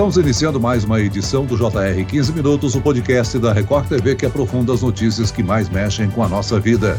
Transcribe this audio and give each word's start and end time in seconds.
Estamos 0.00 0.16
iniciando 0.16 0.58
mais 0.58 0.82
uma 0.82 0.98
edição 0.98 1.44
do 1.44 1.58
JR 1.58 2.06
15 2.08 2.32
Minutos, 2.32 2.74
o 2.74 2.80
podcast 2.80 3.38
da 3.38 3.52
Record 3.52 3.86
TV 3.86 4.16
que 4.16 4.24
aprofunda 4.24 4.72
as 4.72 4.80
notícias 4.80 5.30
que 5.30 5.42
mais 5.42 5.68
mexem 5.68 6.10
com 6.10 6.22
a 6.22 6.28
nossa 6.28 6.58
vida. 6.58 6.98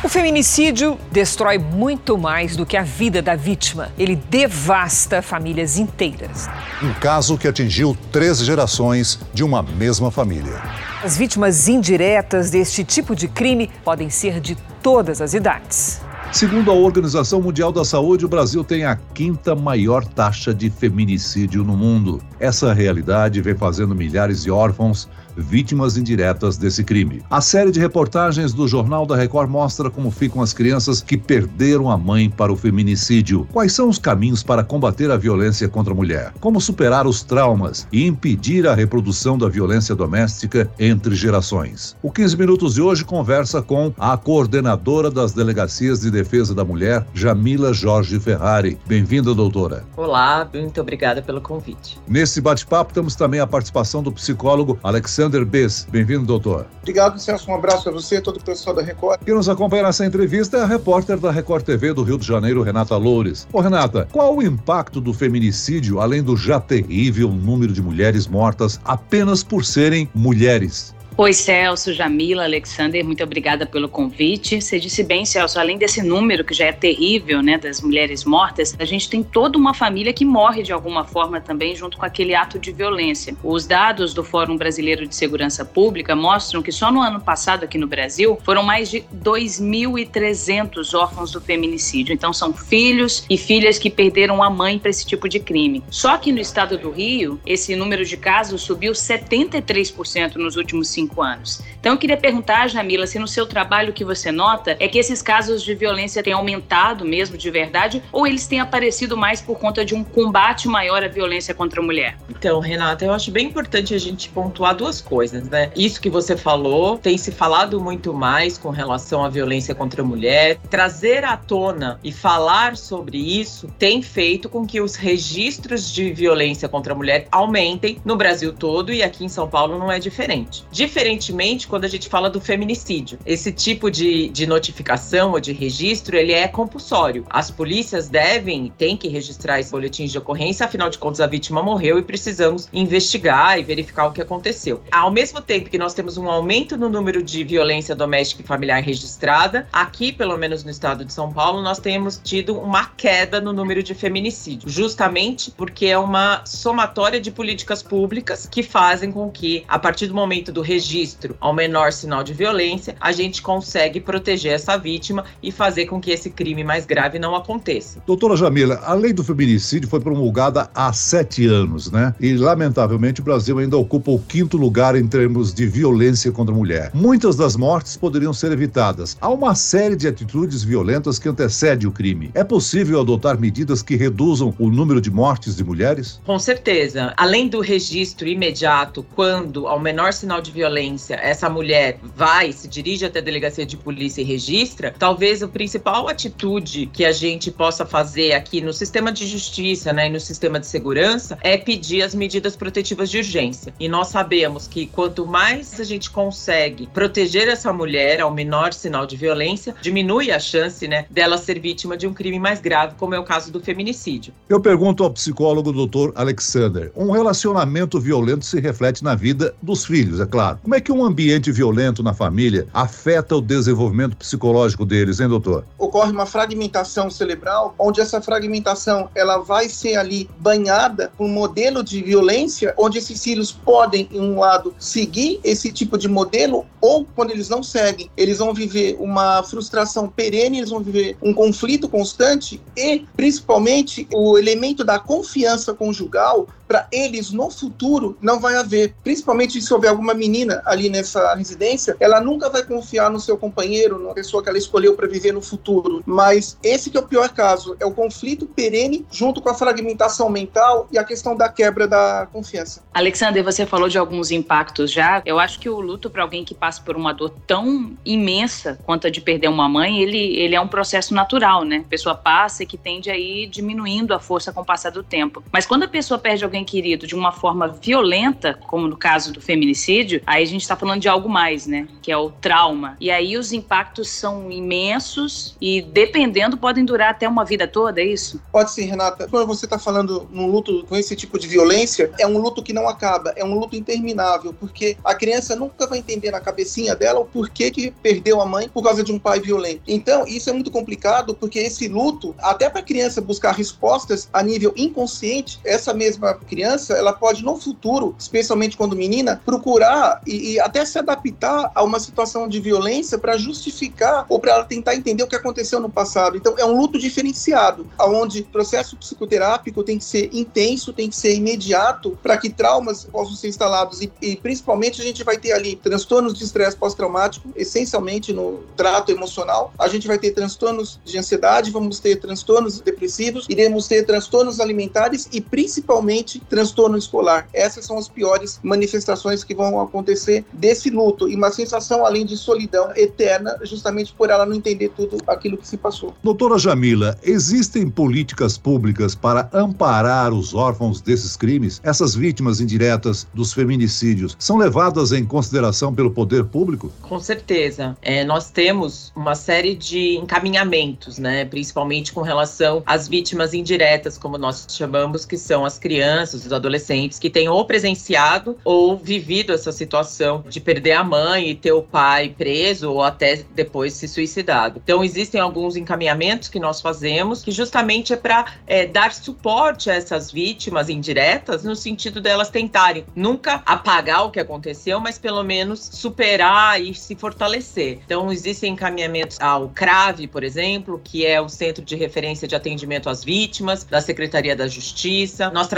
O 0.00 0.08
feminicídio 0.08 0.96
destrói 1.10 1.58
muito 1.58 2.16
mais 2.16 2.54
do 2.54 2.64
que 2.64 2.76
a 2.76 2.84
vida 2.84 3.20
da 3.20 3.34
vítima. 3.34 3.88
Ele 3.98 4.14
devasta 4.14 5.20
famílias 5.22 5.76
inteiras. 5.76 6.48
Um 6.80 6.94
caso 7.00 7.36
que 7.36 7.48
atingiu 7.48 7.98
três 8.12 8.38
gerações 8.38 9.18
de 9.32 9.42
uma 9.42 9.60
mesma 9.60 10.08
família. 10.08 10.62
As 11.02 11.16
vítimas 11.16 11.66
indiretas 11.66 12.48
deste 12.48 12.84
tipo 12.84 13.16
de 13.16 13.26
crime 13.26 13.68
podem 13.84 14.08
ser 14.08 14.38
de 14.38 14.56
todas 14.80 15.20
as 15.20 15.34
idades. 15.34 16.00
Segundo 16.34 16.72
a 16.72 16.74
Organização 16.74 17.40
Mundial 17.40 17.70
da 17.70 17.84
Saúde, 17.84 18.26
o 18.26 18.28
Brasil 18.28 18.64
tem 18.64 18.84
a 18.84 18.96
quinta 18.96 19.54
maior 19.54 20.04
taxa 20.04 20.52
de 20.52 20.68
feminicídio 20.68 21.62
no 21.62 21.76
mundo. 21.76 22.20
Essa 22.40 22.74
realidade 22.74 23.40
vem 23.40 23.54
fazendo 23.54 23.94
milhares 23.94 24.42
de 24.42 24.50
órfãos 24.50 25.08
vítimas 25.36 25.96
indiretas 25.96 26.56
desse 26.56 26.84
crime. 26.84 27.22
A 27.30 27.40
série 27.40 27.70
de 27.70 27.80
reportagens 27.80 28.52
do 28.52 28.68
Jornal 28.68 29.06
da 29.06 29.16
Record 29.16 29.50
mostra 29.50 29.90
como 29.90 30.10
ficam 30.10 30.42
as 30.42 30.52
crianças 30.52 31.00
que 31.00 31.16
perderam 31.16 31.90
a 31.90 31.96
mãe 31.96 32.30
para 32.30 32.52
o 32.52 32.56
feminicídio. 32.56 33.46
Quais 33.52 33.72
são 33.72 33.88
os 33.88 33.98
caminhos 33.98 34.42
para 34.42 34.64
combater 34.64 35.10
a 35.10 35.16
violência 35.16 35.68
contra 35.68 35.92
a 35.92 35.96
mulher? 35.96 36.32
Como 36.40 36.60
superar 36.60 37.06
os 37.06 37.22
traumas 37.22 37.86
e 37.92 38.06
impedir 38.06 38.66
a 38.66 38.74
reprodução 38.74 39.36
da 39.36 39.48
violência 39.48 39.94
doméstica 39.94 40.70
entre 40.78 41.14
gerações? 41.14 41.96
O 42.02 42.10
15 42.10 42.36
Minutos 42.36 42.74
de 42.74 42.82
hoje 42.82 43.04
conversa 43.04 43.62
com 43.62 43.92
a 43.98 44.16
coordenadora 44.16 45.10
das 45.10 45.32
Delegacias 45.32 46.00
de 46.00 46.10
Defesa 46.10 46.54
da 46.54 46.64
Mulher, 46.64 47.06
Jamila 47.14 47.72
Jorge 47.72 48.20
Ferrari. 48.20 48.78
Bem-vinda, 48.86 49.34
doutora. 49.34 49.84
Olá, 49.96 50.48
muito 50.52 50.80
obrigada 50.80 51.22
pelo 51.22 51.40
convite. 51.40 51.98
Nesse 52.06 52.40
bate-papo 52.40 52.92
temos 52.92 53.14
também 53.14 53.40
a 53.40 53.46
participação 53.46 54.02
do 54.02 54.12
psicólogo 54.12 54.78
Alexandre 54.82 55.23
Alexander 55.24 55.44
Bess. 55.44 55.86
Bem-vindo, 55.90 56.26
doutor. 56.26 56.66
Obrigado, 56.82 57.18
Celso. 57.18 57.50
Um 57.50 57.54
abraço 57.54 57.88
a 57.88 57.92
você 57.92 58.16
e 58.16 58.20
todo 58.20 58.36
o 58.36 58.44
pessoal 58.44 58.76
da 58.76 58.82
Record. 58.82 59.20
Quem 59.24 59.34
nos 59.34 59.48
acompanha 59.48 59.84
nessa 59.84 60.04
entrevista 60.04 60.58
é 60.58 60.62
a 60.62 60.66
repórter 60.66 61.18
da 61.18 61.30
Record 61.30 61.64
TV 61.64 61.94
do 61.94 62.02
Rio 62.02 62.18
de 62.18 62.26
Janeiro, 62.26 62.62
Renata 62.62 62.96
Loures. 62.96 63.46
Ô, 63.52 63.60
Renata, 63.60 64.06
qual 64.12 64.36
o 64.36 64.42
impacto 64.42 65.00
do 65.00 65.14
feminicídio, 65.14 66.00
além 66.00 66.22
do 66.22 66.36
já 66.36 66.60
terrível 66.60 67.30
número 67.30 67.72
de 67.72 67.82
mulheres 67.82 68.26
mortas 68.26 68.78
apenas 68.84 69.42
por 69.42 69.64
serem 69.64 70.08
mulheres? 70.14 70.94
Oi, 71.16 71.32
Celso, 71.32 71.92
Jamila, 71.92 72.42
Alexander, 72.42 73.04
muito 73.04 73.22
obrigada 73.22 73.64
pelo 73.64 73.88
convite. 73.88 74.60
Você 74.60 74.80
disse 74.80 75.04
bem, 75.04 75.24
Celso, 75.24 75.60
além 75.60 75.78
desse 75.78 76.02
número 76.02 76.44
que 76.44 76.52
já 76.52 76.64
é 76.64 76.72
terrível, 76.72 77.40
né, 77.40 77.56
das 77.56 77.80
mulheres 77.80 78.24
mortas, 78.24 78.74
a 78.80 78.84
gente 78.84 79.08
tem 79.08 79.22
toda 79.22 79.56
uma 79.56 79.72
família 79.72 80.12
que 80.12 80.24
morre 80.24 80.64
de 80.64 80.72
alguma 80.72 81.04
forma 81.04 81.40
também 81.40 81.76
junto 81.76 81.96
com 81.98 82.04
aquele 82.04 82.34
ato 82.34 82.58
de 82.58 82.72
violência. 82.72 83.36
Os 83.44 83.64
dados 83.64 84.12
do 84.12 84.24
Fórum 84.24 84.56
Brasileiro 84.56 85.06
de 85.06 85.14
Segurança 85.14 85.64
Pública 85.64 86.16
mostram 86.16 86.60
que 86.60 86.72
só 86.72 86.90
no 86.90 87.00
ano 87.00 87.20
passado 87.20 87.62
aqui 87.62 87.78
no 87.78 87.86
Brasil 87.86 88.36
foram 88.42 88.64
mais 88.64 88.90
de 88.90 89.04
2.300 89.14 90.98
órfãos 90.98 91.30
do 91.30 91.40
feminicídio. 91.40 92.12
Então 92.12 92.32
são 92.32 92.52
filhos 92.52 93.24
e 93.30 93.38
filhas 93.38 93.78
que 93.78 93.88
perderam 93.88 94.42
a 94.42 94.50
mãe 94.50 94.80
para 94.80 94.90
esse 94.90 95.06
tipo 95.06 95.28
de 95.28 95.38
crime. 95.38 95.80
Só 95.90 96.18
que 96.18 96.32
no 96.32 96.40
estado 96.40 96.76
do 96.76 96.90
Rio, 96.90 97.40
esse 97.46 97.76
número 97.76 98.04
de 98.04 98.16
casos 98.16 98.62
subiu 98.62 98.90
73% 98.90 100.34
nos 100.34 100.56
últimos 100.56 100.88
cinco 100.88 101.03
cinco 101.04 101.22
anos. 101.22 101.62
Então 101.84 101.92
eu 101.92 101.98
queria 101.98 102.16
perguntar, 102.16 102.66
Jamila, 102.66 103.06
se 103.06 103.18
no 103.18 103.28
seu 103.28 103.44
trabalho 103.44 103.90
o 103.90 103.92
que 103.92 104.06
você 104.06 104.32
nota 104.32 104.74
é 104.80 104.88
que 104.88 104.98
esses 104.98 105.20
casos 105.20 105.62
de 105.62 105.74
violência 105.74 106.22
têm 106.22 106.32
aumentado 106.32 107.04
mesmo 107.04 107.36
de 107.36 107.50
verdade 107.50 108.02
ou 108.10 108.26
eles 108.26 108.46
têm 108.46 108.58
aparecido 108.58 109.18
mais 109.18 109.42
por 109.42 109.58
conta 109.58 109.84
de 109.84 109.94
um 109.94 110.02
combate 110.02 110.66
maior 110.66 111.04
à 111.04 111.08
violência 111.08 111.52
contra 111.52 111.82
a 111.82 111.84
mulher? 111.84 112.16
Então, 112.30 112.58
Renata, 112.58 113.04
eu 113.04 113.12
acho 113.12 113.30
bem 113.30 113.48
importante 113.48 113.92
a 113.92 113.98
gente 113.98 114.30
pontuar 114.30 114.74
duas 114.74 115.02
coisas, 115.02 115.46
né? 115.50 115.70
Isso 115.76 116.00
que 116.00 116.08
você 116.08 116.38
falou, 116.38 116.96
tem 116.96 117.18
se 117.18 117.30
falado 117.30 117.78
muito 117.78 118.14
mais 118.14 118.56
com 118.56 118.70
relação 118.70 119.22
à 119.22 119.28
violência 119.28 119.74
contra 119.74 120.00
a 120.00 120.04
mulher. 120.06 120.56
Trazer 120.70 121.22
à 121.22 121.36
tona 121.36 122.00
e 122.02 122.10
falar 122.10 122.78
sobre 122.78 123.18
isso 123.18 123.68
tem 123.78 124.00
feito 124.00 124.48
com 124.48 124.66
que 124.66 124.80
os 124.80 124.96
registros 124.96 125.92
de 125.92 126.14
violência 126.14 126.66
contra 126.66 126.94
a 126.94 126.96
mulher 126.96 127.28
aumentem 127.30 127.98
no 128.06 128.16
Brasil 128.16 128.54
todo 128.54 128.90
e 128.90 129.02
aqui 129.02 129.22
em 129.22 129.28
São 129.28 129.46
Paulo 129.46 129.78
não 129.78 129.92
é 129.92 129.98
diferente. 129.98 130.64
Diferentemente, 130.72 131.73
quando 131.74 131.86
a 131.86 131.88
gente 131.88 132.08
fala 132.08 132.30
do 132.30 132.40
feminicídio, 132.40 133.18
esse 133.26 133.50
tipo 133.50 133.90
de, 133.90 134.28
de 134.28 134.46
notificação 134.46 135.32
ou 135.32 135.40
de 135.40 135.52
registro, 135.52 136.16
ele 136.16 136.32
é 136.32 136.46
compulsório. 136.46 137.26
As 137.28 137.50
polícias 137.50 138.08
devem, 138.08 138.72
têm 138.78 138.96
que 138.96 139.08
registrar 139.08 139.58
esse 139.58 139.72
boletim 139.72 140.06
de 140.06 140.16
ocorrência, 140.16 140.66
afinal 140.66 140.88
de 140.88 140.98
contas 140.98 141.20
a 141.20 141.26
vítima 141.26 141.64
morreu 141.64 141.98
e 141.98 142.02
precisamos 142.04 142.68
investigar 142.72 143.58
e 143.58 143.64
verificar 143.64 144.06
o 144.06 144.12
que 144.12 144.22
aconteceu. 144.22 144.84
Ao 144.92 145.10
mesmo 145.10 145.40
tempo 145.40 145.68
que 145.68 145.76
nós 145.76 145.94
temos 145.94 146.16
um 146.16 146.30
aumento 146.30 146.76
no 146.76 146.88
número 146.88 147.20
de 147.20 147.42
violência 147.42 147.92
doméstica 147.96 148.42
e 148.42 148.46
familiar 148.46 148.80
registrada, 148.80 149.66
aqui, 149.72 150.12
pelo 150.12 150.38
menos 150.38 150.62
no 150.62 150.70
estado 150.70 151.04
de 151.04 151.12
São 151.12 151.32
Paulo, 151.32 151.60
nós 151.60 151.80
temos 151.80 152.20
tido 152.22 152.56
uma 152.56 152.86
queda 152.86 153.40
no 153.40 153.52
número 153.52 153.82
de 153.82 153.96
feminicídio, 153.96 154.68
justamente 154.68 155.50
porque 155.50 155.86
é 155.86 155.98
uma 155.98 156.46
somatória 156.46 157.20
de 157.20 157.32
políticas 157.32 157.82
públicas 157.82 158.46
que 158.48 158.62
fazem 158.62 159.10
com 159.10 159.28
que, 159.28 159.64
a 159.66 159.76
partir 159.76 160.06
do 160.06 160.14
momento 160.14 160.52
do 160.52 160.62
registro, 160.62 161.36
ao 161.40 161.52
menor 161.64 161.92
sinal 161.92 162.22
de 162.22 162.34
violência, 162.34 162.94
a 163.00 163.10
gente 163.10 163.40
consegue 163.40 163.98
proteger 163.98 164.52
essa 164.52 164.76
vítima 164.76 165.24
e 165.42 165.50
fazer 165.50 165.86
com 165.86 165.98
que 165.98 166.10
esse 166.10 166.28
crime 166.28 166.62
mais 166.62 166.84
grave 166.84 167.18
não 167.18 167.34
aconteça. 167.34 168.02
Doutora 168.06 168.36
Jamila, 168.36 168.82
a 168.84 168.92
lei 168.92 169.14
do 169.14 169.24
feminicídio 169.24 169.88
foi 169.88 170.00
promulgada 170.00 170.68
há 170.74 170.92
sete 170.92 171.46
anos, 171.46 171.90
né? 171.90 172.14
E, 172.20 172.36
lamentavelmente, 172.36 173.22
o 173.22 173.24
Brasil 173.24 173.58
ainda 173.58 173.78
ocupa 173.78 174.10
o 174.10 174.18
quinto 174.18 174.58
lugar 174.58 174.94
em 174.94 175.08
termos 175.08 175.54
de 175.54 175.66
violência 175.66 176.30
contra 176.30 176.54
a 176.54 176.58
mulher. 176.58 176.90
Muitas 176.92 177.34
das 177.34 177.56
mortes 177.56 177.96
poderiam 177.96 178.34
ser 178.34 178.52
evitadas. 178.52 179.16
Há 179.20 179.30
uma 179.30 179.54
série 179.54 179.96
de 179.96 180.06
atitudes 180.06 180.62
violentas 180.62 181.18
que 181.18 181.28
antecede 181.28 181.86
o 181.86 181.92
crime. 181.92 182.30
É 182.34 182.44
possível 182.44 183.00
adotar 183.00 183.40
medidas 183.40 183.82
que 183.82 183.96
reduzam 183.96 184.54
o 184.58 184.68
número 184.68 185.00
de 185.00 185.10
mortes 185.10 185.56
de 185.56 185.64
mulheres? 185.64 186.20
Com 186.26 186.38
certeza. 186.38 187.14
Além 187.16 187.48
do 187.48 187.60
registro 187.60 188.28
imediato, 188.28 189.04
quando 189.14 189.66
ao 189.66 189.80
menor 189.80 190.12
sinal 190.12 190.42
de 190.42 190.50
violência, 190.50 190.74
violência 190.74 191.14
essa 191.16 191.48
mulher 191.54 191.98
vai, 192.02 192.52
se 192.52 192.68
dirige 192.68 193.06
até 193.06 193.20
a 193.20 193.22
delegacia 193.22 193.64
de 193.64 193.76
polícia 193.76 194.20
e 194.20 194.24
registra, 194.24 194.94
talvez 194.98 195.42
a 195.42 195.48
principal 195.48 196.08
atitude 196.08 196.86
que 196.92 197.04
a 197.04 197.12
gente 197.12 197.50
possa 197.50 197.86
fazer 197.86 198.32
aqui 198.32 198.60
no 198.60 198.72
sistema 198.72 199.12
de 199.12 199.26
justiça 199.26 199.92
né, 199.92 200.08
e 200.08 200.10
no 200.10 200.20
sistema 200.20 200.58
de 200.58 200.66
segurança 200.66 201.38
é 201.40 201.56
pedir 201.56 202.02
as 202.02 202.14
medidas 202.14 202.56
protetivas 202.56 203.08
de 203.08 203.18
urgência. 203.18 203.72
E 203.78 203.88
nós 203.88 204.08
sabemos 204.08 204.66
que 204.66 204.86
quanto 204.86 205.26
mais 205.26 205.80
a 205.80 205.84
gente 205.84 206.10
consegue 206.10 206.88
proteger 206.88 207.48
essa 207.48 207.72
mulher 207.72 208.20
ao 208.20 208.32
menor 208.32 208.72
sinal 208.72 209.06
de 209.06 209.16
violência, 209.16 209.74
diminui 209.80 210.30
a 210.30 210.40
chance 210.40 210.86
né, 210.88 211.06
dela 211.08 211.38
ser 211.38 211.60
vítima 211.60 211.96
de 211.96 212.06
um 212.06 212.12
crime 212.12 212.38
mais 212.38 212.60
grave, 212.60 212.94
como 212.98 213.14
é 213.14 213.18
o 213.18 213.24
caso 213.24 213.52
do 213.52 213.60
feminicídio. 213.60 214.34
Eu 214.48 214.60
pergunto 214.60 215.04
ao 215.04 215.10
psicólogo 215.10 215.72
Dr. 215.72 216.10
Alexander: 216.14 216.90
um 216.96 217.10
relacionamento 217.10 218.00
violento 218.00 218.44
se 218.44 218.58
reflete 218.58 219.04
na 219.04 219.14
vida 219.14 219.54
dos 219.62 219.84
filhos, 219.84 220.20
é 220.20 220.26
claro. 220.26 220.58
Como 220.62 220.74
é 220.74 220.80
que 220.80 220.90
um 220.90 221.04
ambiente 221.04 221.43
violento 221.52 222.02
na 222.02 222.12
família 222.12 222.66
afeta 222.72 223.36
o 223.36 223.40
desenvolvimento 223.40 224.16
psicológico 224.16 224.84
deles, 224.84 225.20
hein, 225.20 225.28
doutor? 225.28 225.64
Ocorre 225.78 226.12
uma 226.12 226.26
fragmentação 226.26 227.10
cerebral, 227.10 227.74
onde 227.78 228.00
essa 228.00 228.20
fragmentação 228.20 229.08
ela 229.14 229.38
vai 229.38 229.68
ser 229.68 229.96
ali 229.96 230.28
banhada 230.38 231.12
por 231.16 231.24
um 231.24 231.32
modelo 231.32 231.82
de 231.82 232.02
violência, 232.02 232.74
onde 232.76 232.98
esses 232.98 233.22
filhos 233.22 233.52
podem, 233.52 234.08
em 234.10 234.20
um 234.20 234.38
lado, 234.38 234.74
seguir 234.78 235.40
esse 235.44 235.72
tipo 235.72 235.98
de 235.98 236.08
modelo, 236.08 236.66
ou 236.80 237.06
quando 237.14 237.30
eles 237.30 237.48
não 237.48 237.62
seguem, 237.62 238.10
eles 238.16 238.38
vão 238.38 238.52
viver 238.52 238.96
uma 238.98 239.42
frustração 239.42 240.08
perene, 240.08 240.58
eles 240.58 240.70
vão 240.70 240.80
viver 240.80 241.16
um 241.22 241.32
conflito 241.32 241.88
constante 241.88 242.60
e, 242.76 243.04
principalmente, 243.16 244.06
o 244.12 244.38
elemento 244.38 244.84
da 244.84 244.98
confiança 244.98 245.74
conjugal 245.74 246.46
para 246.74 246.88
eles 246.90 247.30
no 247.30 247.52
futuro 247.52 248.18
não 248.20 248.40
vai 248.40 248.56
haver. 248.56 248.96
Principalmente 249.04 249.62
se 249.62 249.72
houver 249.72 249.90
alguma 249.90 250.12
menina 250.12 250.60
ali 250.66 250.88
nessa 250.88 251.32
residência, 251.36 251.96
ela 252.00 252.20
nunca 252.20 252.50
vai 252.50 252.64
confiar 252.64 253.08
no 253.12 253.20
seu 253.20 253.36
companheiro, 253.36 253.96
na 253.96 254.12
pessoa 254.12 254.42
que 254.42 254.48
ela 254.48 254.58
escolheu 254.58 254.96
para 254.96 255.06
viver 255.06 255.30
no 255.30 255.40
futuro. 255.40 256.02
Mas 256.04 256.58
esse 256.64 256.90
que 256.90 256.96
é 256.96 257.00
o 257.00 257.06
pior 257.06 257.28
caso, 257.28 257.76
é 257.78 257.86
o 257.86 257.92
conflito 257.92 258.44
perene 258.44 259.06
junto 259.08 259.40
com 259.40 259.48
a 259.48 259.54
fragmentação 259.54 260.28
mental 260.28 260.88
e 260.90 260.98
a 260.98 261.04
questão 261.04 261.36
da 261.36 261.48
quebra 261.48 261.86
da 261.86 262.26
confiança. 262.32 262.82
Alexander, 262.92 263.44
você 263.44 263.64
falou 263.64 263.88
de 263.88 263.96
alguns 263.96 264.32
impactos 264.32 264.90
já. 264.90 265.22
Eu 265.24 265.38
acho 265.38 265.60
que 265.60 265.68
o 265.68 265.80
luto 265.80 266.10
para 266.10 266.22
alguém 266.24 266.44
que 266.44 266.56
passa 266.56 266.82
por 266.82 266.96
uma 266.96 267.14
dor 267.14 267.30
tão 267.46 267.96
imensa 268.04 268.80
quanto 268.84 269.06
a 269.06 269.10
de 269.10 269.20
perder 269.20 269.46
uma 269.46 269.68
mãe, 269.68 270.02
ele, 270.02 270.36
ele 270.38 270.56
é 270.56 270.60
um 270.60 270.66
processo 270.66 271.14
natural, 271.14 271.62
né? 271.62 271.84
A 271.86 271.88
pessoa 271.88 272.16
passa 272.16 272.64
e 272.64 272.66
que 272.66 272.76
tende 272.76 273.10
a 273.10 273.16
ir 273.16 273.46
diminuindo 273.46 274.12
a 274.12 274.18
força 274.18 274.52
com 274.52 274.62
o 274.62 274.64
passar 274.64 274.90
do 274.90 275.04
tempo. 275.04 275.40
Mas 275.52 275.64
quando 275.64 275.84
a 275.84 275.88
pessoa 275.88 276.18
perde 276.18 276.42
alguém 276.42 276.63
inquirido 276.64 277.06
de 277.06 277.14
uma 277.14 277.30
forma 277.30 277.68
violenta, 277.68 278.58
como 278.66 278.88
no 278.88 278.96
caso 278.96 279.32
do 279.32 279.40
feminicídio, 279.40 280.22
aí 280.26 280.42
a 280.42 280.46
gente 280.46 280.62
está 280.62 280.74
falando 280.74 281.00
de 281.00 281.08
algo 281.08 281.28
mais, 281.28 281.66
né? 281.66 281.86
Que 282.02 282.10
é 282.10 282.16
o 282.16 282.30
trauma. 282.30 282.96
E 283.00 283.10
aí 283.10 283.36
os 283.36 283.52
impactos 283.52 284.08
são 284.08 284.50
imensos 284.50 285.56
e, 285.60 285.82
dependendo, 285.82 286.56
podem 286.56 286.84
durar 286.84 287.10
até 287.10 287.28
uma 287.28 287.44
vida 287.44 287.68
toda, 287.68 288.00
é 288.00 288.04
isso? 288.04 288.40
Pode 288.50 288.72
sim, 288.72 288.86
Renata. 288.86 289.28
Quando 289.28 289.46
você 289.46 289.66
está 289.66 289.78
falando 289.78 290.26
num 290.30 290.46
luto 290.46 290.84
com 290.88 290.96
esse 290.96 291.14
tipo 291.14 291.38
de 291.38 291.46
violência, 291.46 292.10
é 292.18 292.26
um 292.26 292.38
luto 292.38 292.62
que 292.62 292.72
não 292.72 292.88
acaba, 292.88 293.32
é 293.36 293.44
um 293.44 293.54
luto 293.54 293.76
interminável, 293.76 294.54
porque 294.54 294.96
a 295.04 295.14
criança 295.14 295.54
nunca 295.54 295.86
vai 295.86 295.98
entender 295.98 296.30
na 296.30 296.40
cabecinha 296.40 296.94
dela 296.96 297.20
o 297.20 297.24
porquê 297.24 297.70
que 297.70 297.90
perdeu 297.90 298.40
a 298.40 298.46
mãe 298.46 298.68
por 298.68 298.82
causa 298.82 299.04
de 299.04 299.12
um 299.12 299.18
pai 299.18 299.40
violento. 299.40 299.82
Então, 299.86 300.26
isso 300.26 300.48
é 300.48 300.52
muito 300.52 300.70
complicado, 300.70 301.34
porque 301.34 301.58
esse 301.58 301.88
luto, 301.88 302.34
até 302.38 302.70
para 302.70 302.80
a 302.80 302.84
criança 302.84 303.20
buscar 303.20 303.52
respostas 303.52 304.28
a 304.32 304.42
nível 304.42 304.72
inconsciente, 304.76 305.58
essa 305.64 305.92
mesma 305.92 306.34
criança, 306.44 306.94
ela 306.94 307.12
pode 307.12 307.44
no 307.44 307.56
futuro, 307.56 308.14
especialmente 308.18 308.76
quando 308.76 308.94
menina, 308.94 309.40
procurar 309.44 310.20
e, 310.26 310.52
e 310.52 310.60
até 310.60 310.84
se 310.84 310.98
adaptar 310.98 311.70
a 311.74 311.82
uma 311.82 311.98
situação 311.98 312.48
de 312.48 312.60
violência 312.60 313.18
para 313.18 313.36
justificar 313.36 314.26
ou 314.28 314.38
para 314.38 314.52
ela 314.52 314.64
tentar 314.64 314.94
entender 314.94 315.22
o 315.22 315.26
que 315.26 315.36
aconteceu 315.36 315.80
no 315.80 315.88
passado. 315.88 316.36
Então, 316.36 316.54
é 316.58 316.64
um 316.64 316.76
luto 316.76 316.98
diferenciado, 316.98 317.86
onde 317.98 318.40
o 318.40 318.44
processo 318.44 318.96
psicoterápico 318.96 319.82
tem 319.82 319.98
que 319.98 320.04
ser 320.04 320.30
intenso, 320.32 320.92
tem 320.92 321.08
que 321.08 321.16
ser 321.16 321.34
imediato, 321.34 322.18
para 322.22 322.36
que 322.36 322.50
traumas 322.50 323.04
possam 323.04 323.34
ser 323.34 323.48
instalados 323.48 324.00
e, 324.00 324.10
e, 324.20 324.36
principalmente 324.36 325.00
a 325.00 325.04
gente 325.04 325.24
vai 325.24 325.36
ter 325.36 325.52
ali 325.52 325.76
transtornos 325.76 326.34
de 326.34 326.44
estresse 326.44 326.76
pós-traumático, 326.76 327.48
essencialmente 327.56 328.32
no 328.32 328.60
trato 328.76 329.10
emocional. 329.10 329.72
A 329.78 329.88
gente 329.88 330.06
vai 330.06 330.18
ter 330.18 330.32
transtornos 330.32 331.00
de 331.04 331.18
ansiedade, 331.18 331.70
vamos 331.70 332.00
ter 332.00 332.16
transtornos 332.16 332.80
depressivos, 332.80 333.46
iremos 333.48 333.86
ter 333.86 334.04
transtornos 334.04 334.60
alimentares 334.60 335.28
e 335.32 335.40
principalmente 335.40 336.33
transtorno 336.40 336.96
escolar. 336.96 337.48
Essas 337.52 337.84
são 337.84 337.98
as 337.98 338.08
piores 338.08 338.60
manifestações 338.62 339.44
que 339.44 339.54
vão 339.54 339.80
acontecer 339.80 340.44
desse 340.52 340.90
luto 340.90 341.28
e 341.28 341.34
uma 341.34 341.50
sensação 341.50 342.04
além 342.04 342.24
de 342.24 342.36
solidão 342.36 342.90
eterna, 342.96 343.58
justamente 343.62 344.12
por 344.12 344.30
ela 344.30 344.46
não 344.46 344.54
entender 344.54 344.90
tudo 344.90 345.18
aquilo 345.26 345.56
que 345.56 345.66
se 345.66 345.76
passou. 345.76 346.14
Doutora 346.22 346.58
Jamila, 346.58 347.18
existem 347.22 347.88
políticas 347.88 348.56
públicas 348.56 349.14
para 349.14 349.48
amparar 349.52 350.32
os 350.32 350.54
órfãos 350.54 351.00
desses 351.00 351.36
crimes? 351.36 351.80
Essas 351.82 352.14
vítimas 352.14 352.60
indiretas 352.60 353.26
dos 353.34 353.52
feminicídios 353.52 354.36
são 354.38 354.56
levadas 354.56 355.12
em 355.12 355.24
consideração 355.24 355.94
pelo 355.94 356.10
poder 356.10 356.44
público? 356.44 356.90
Com 357.02 357.18
certeza. 357.20 357.96
É, 358.02 358.24
nós 358.24 358.50
temos 358.50 359.12
uma 359.14 359.34
série 359.34 359.74
de 359.74 360.16
encaminhamentos, 360.16 361.18
né, 361.18 361.44
principalmente 361.44 362.12
com 362.12 362.22
relação 362.22 362.82
às 362.86 363.08
vítimas 363.08 363.54
indiretas, 363.54 364.18
como 364.18 364.38
nós 364.38 364.66
chamamos, 364.68 365.24
que 365.24 365.36
são 365.36 365.64
as 365.64 365.78
crianças, 365.78 366.23
os 366.32 366.52
adolescentes 366.52 367.18
que 367.18 367.28
têm 367.28 367.48
ou 367.48 367.64
presenciado 367.64 368.56
ou 368.64 368.96
vivido 368.96 369.52
essa 369.52 369.72
situação 369.72 370.44
de 370.48 370.60
perder 370.60 370.92
a 370.92 371.04
mãe 371.04 371.50
e 371.50 371.54
ter 371.54 371.72
o 371.72 371.82
pai 371.82 372.34
preso 372.36 372.90
ou 372.90 373.02
até 373.02 373.44
depois 373.54 373.92
se 373.92 374.08
suicidado. 374.08 374.80
Então, 374.82 375.04
existem 375.04 375.40
alguns 375.40 375.76
encaminhamentos 375.76 376.48
que 376.48 376.60
nós 376.60 376.80
fazemos 376.80 377.42
que 377.42 377.50
justamente 377.50 378.12
é 378.12 378.16
para 378.16 378.46
é, 378.66 378.86
dar 378.86 379.12
suporte 379.12 379.90
a 379.90 379.94
essas 379.94 380.30
vítimas 380.30 380.88
indiretas 380.88 381.64
no 381.64 381.74
sentido 381.74 382.20
delas 382.20 382.50
tentarem 382.50 383.04
nunca 383.14 383.62
apagar 383.66 384.24
o 384.24 384.30
que 384.30 384.40
aconteceu, 384.40 385.00
mas 385.00 385.18
pelo 385.18 385.42
menos 385.42 385.80
superar 385.92 386.80
e 386.80 386.94
se 386.94 387.14
fortalecer. 387.14 388.00
Então, 388.04 388.30
existem 388.30 388.72
encaminhamentos 388.72 389.40
ao 389.40 389.68
CRAVE, 389.68 390.26
por 390.26 390.44
exemplo, 390.44 391.00
que 391.02 391.26
é 391.26 391.40
o 391.40 391.48
Centro 391.48 391.84
de 391.84 391.96
Referência 391.96 392.46
de 392.46 392.54
Atendimento 392.54 393.08
às 393.10 393.24
Vítimas, 393.24 393.84
da 393.84 394.00
Secretaria 394.00 394.54
da 394.54 394.68
Justiça. 394.68 395.50
Nós 395.50 395.68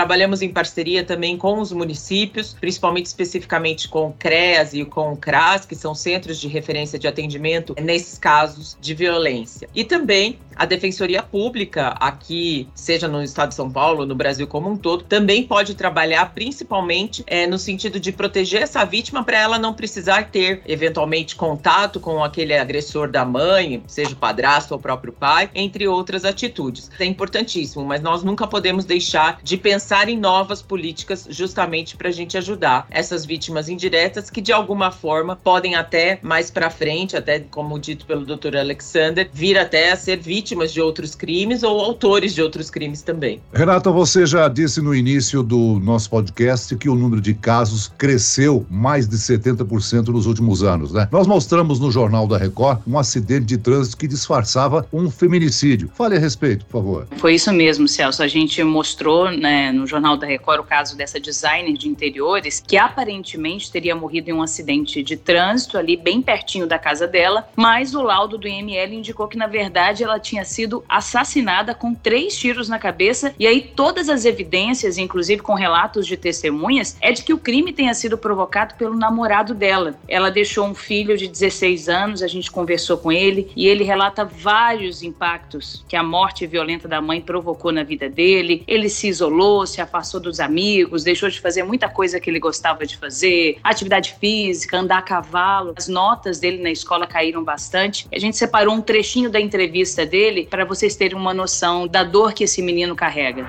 em 0.42 0.50
parceria 0.50 1.04
também 1.04 1.36
com 1.36 1.60
os 1.60 1.72
municípios, 1.72 2.54
principalmente 2.54 3.06
especificamente 3.06 3.88
com 3.88 4.08
o 4.08 4.12
CREAS 4.12 4.74
e 4.74 4.84
com 4.84 5.12
o 5.12 5.16
CRAS, 5.16 5.64
que 5.64 5.74
são 5.74 5.94
centros 5.94 6.38
de 6.38 6.48
referência 6.48 6.98
de 6.98 7.06
atendimento 7.06 7.74
nesses 7.80 8.18
casos 8.18 8.76
de 8.80 8.94
violência. 8.94 9.68
E 9.74 9.84
também 9.84 10.38
a 10.56 10.64
Defensoria 10.64 11.22
Pública, 11.22 11.88
aqui, 12.00 12.66
seja 12.74 13.06
no 13.06 13.22
estado 13.22 13.50
de 13.50 13.54
São 13.54 13.70
Paulo, 13.70 14.06
no 14.06 14.14
Brasil 14.14 14.46
como 14.46 14.70
um 14.70 14.76
todo, 14.76 15.04
também 15.04 15.46
pode 15.46 15.74
trabalhar 15.74 16.32
principalmente 16.32 17.22
é, 17.26 17.46
no 17.46 17.58
sentido 17.58 18.00
de 18.00 18.10
proteger 18.10 18.62
essa 18.62 18.82
vítima 18.84 19.22
para 19.22 19.38
ela 19.38 19.58
não 19.58 19.74
precisar 19.74 20.30
ter, 20.30 20.62
eventualmente, 20.66 21.36
contato 21.36 22.00
com 22.00 22.24
aquele 22.24 22.56
agressor 22.56 23.10
da 23.10 23.24
mãe, 23.24 23.82
seja 23.86 24.12
o 24.12 24.16
padrasto 24.16 24.72
ou 24.72 24.80
o 24.80 24.82
próprio 24.82 25.12
pai, 25.12 25.50
entre 25.54 25.86
outras 25.86 26.24
atitudes. 26.24 26.90
É 26.98 27.04
importantíssimo, 27.04 27.84
mas 27.84 28.00
nós 28.00 28.22
nunca 28.22 28.46
podemos 28.46 28.86
deixar 28.86 29.38
de 29.42 29.58
pensar 29.58 30.08
em 30.08 30.16
novas 30.16 30.62
políticas 30.62 31.26
justamente 31.28 31.96
para 31.96 32.08
a 32.08 32.12
gente 32.12 32.38
ajudar 32.38 32.86
essas 32.90 33.26
vítimas 33.26 33.68
indiretas 33.68 34.30
que, 34.30 34.40
de 34.40 34.52
alguma 34.52 34.90
forma, 34.90 35.36
podem 35.36 35.74
até 35.74 36.18
mais 36.22 36.50
para 36.50 36.70
frente, 36.70 37.14
até 37.14 37.40
como 37.40 37.78
dito 37.78 38.06
pelo 38.06 38.24
Dr. 38.24 38.56
Alexander, 38.56 39.28
vir 39.32 39.58
até 39.58 39.92
a 39.92 39.96
ser 39.96 40.16
vítimas 40.16 40.45
vítimas 40.46 40.72
de 40.72 40.80
outros 40.80 41.16
crimes 41.16 41.64
ou 41.64 41.80
autores 41.80 42.32
de 42.32 42.40
outros 42.40 42.70
crimes 42.70 43.02
também. 43.02 43.40
Renata, 43.52 43.90
você 43.90 44.24
já 44.24 44.46
disse 44.46 44.80
no 44.80 44.94
início 44.94 45.42
do 45.42 45.80
nosso 45.80 46.08
podcast 46.08 46.76
que 46.76 46.88
o 46.88 46.94
número 46.94 47.20
de 47.20 47.34
casos 47.34 47.92
cresceu 47.98 48.64
mais 48.70 49.08
de 49.08 49.16
70% 49.16 50.06
nos 50.06 50.26
últimos 50.26 50.62
anos, 50.62 50.92
né? 50.92 51.08
Nós 51.10 51.26
mostramos 51.26 51.80
no 51.80 51.90
Jornal 51.90 52.28
da 52.28 52.38
Record 52.38 52.78
um 52.86 52.96
acidente 52.96 53.44
de 53.44 53.58
trânsito 53.58 53.96
que 53.96 54.06
disfarçava 54.06 54.86
um 54.92 55.10
feminicídio. 55.10 55.90
Fale 55.92 56.14
a 56.14 56.20
respeito, 56.20 56.64
por 56.66 56.80
favor. 56.80 57.08
Foi 57.16 57.34
isso 57.34 57.52
mesmo, 57.52 57.88
Celso. 57.88 58.22
A 58.22 58.28
gente 58.28 58.62
mostrou 58.62 59.28
né, 59.32 59.72
no 59.72 59.84
Jornal 59.84 60.16
da 60.16 60.28
Record 60.28 60.60
o 60.60 60.64
caso 60.64 60.96
dessa 60.96 61.18
designer 61.18 61.76
de 61.76 61.88
interiores 61.88 62.62
que 62.64 62.76
aparentemente 62.76 63.72
teria 63.72 63.96
morrido 63.96 64.30
em 64.30 64.32
um 64.32 64.42
acidente 64.42 65.02
de 65.02 65.16
trânsito 65.16 65.76
ali 65.76 65.96
bem 65.96 66.22
pertinho 66.22 66.68
da 66.68 66.78
casa 66.78 67.08
dela, 67.08 67.48
mas 67.56 67.96
o 67.96 68.02
laudo 68.02 68.38
do 68.38 68.46
IML 68.46 68.94
indicou 68.94 69.26
que 69.26 69.36
na 69.36 69.48
verdade 69.48 70.04
ela 70.04 70.20
tinha 70.20 70.35
tinha 70.36 70.44
sido 70.44 70.84
assassinada 70.86 71.74
com 71.74 71.94
três 71.94 72.36
tiros 72.36 72.68
na 72.68 72.78
cabeça, 72.78 73.34
e 73.38 73.46
aí 73.46 73.62
todas 73.74 74.10
as 74.10 74.26
evidências, 74.26 74.98
inclusive 74.98 75.40
com 75.40 75.54
relatos 75.54 76.06
de 76.06 76.16
testemunhas, 76.16 76.96
é 77.00 77.10
de 77.10 77.22
que 77.22 77.32
o 77.32 77.38
crime 77.38 77.72
tenha 77.72 77.94
sido 77.94 78.18
provocado 78.18 78.74
pelo 78.74 78.94
namorado 78.94 79.54
dela. 79.54 79.98
Ela 80.06 80.30
deixou 80.30 80.66
um 80.66 80.74
filho 80.74 81.16
de 81.16 81.26
16 81.26 81.88
anos, 81.88 82.22
a 82.22 82.26
gente 82.26 82.50
conversou 82.50 82.98
com 82.98 83.10
ele, 83.10 83.50
e 83.56 83.66
ele 83.66 83.82
relata 83.82 84.26
vários 84.26 85.02
impactos 85.02 85.82
que 85.88 85.96
a 85.96 86.02
morte 86.02 86.46
violenta 86.46 86.86
da 86.86 87.00
mãe 87.00 87.20
provocou 87.20 87.72
na 87.72 87.82
vida 87.82 88.10
dele. 88.10 88.62
Ele 88.66 88.90
se 88.90 89.08
isolou, 89.08 89.66
se 89.66 89.80
afastou 89.80 90.20
dos 90.20 90.38
amigos, 90.38 91.02
deixou 91.02 91.30
de 91.30 91.40
fazer 91.40 91.62
muita 91.62 91.88
coisa 91.88 92.20
que 92.20 92.28
ele 92.28 92.38
gostava 92.38 92.84
de 92.84 92.96
fazer, 92.98 93.58
atividade 93.64 94.14
física, 94.20 94.76
andar 94.76 94.98
a 94.98 95.02
cavalo. 95.02 95.72
As 95.76 95.88
notas 95.88 96.38
dele 96.38 96.62
na 96.62 96.70
escola 96.70 97.06
caíram 97.06 97.42
bastante. 97.42 98.06
A 98.12 98.18
gente 98.18 98.36
separou 98.36 98.74
um 98.74 98.82
trechinho 98.82 99.30
da 99.30 99.40
entrevista 99.40 100.04
dele 100.04 100.25
dele 100.26 100.46
para 100.50 100.64
vocês 100.64 100.96
terem 100.96 101.16
uma 101.16 101.32
noção 101.32 101.86
da 101.86 102.02
dor 102.02 102.32
que 102.32 102.44
esse 102.44 102.60
menino 102.60 102.94
carrega. 102.96 103.46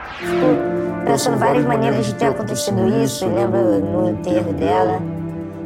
Pensando 1.05 1.37
várias 1.37 1.65
maneiras 1.65 2.05
de 2.05 2.15
ter 2.15 2.25
acontecido 2.25 2.87
isso, 3.03 3.25
eu 3.25 3.33
lembro 3.33 3.79
no 3.79 4.09
enterro 4.11 4.53
dela 4.53 5.16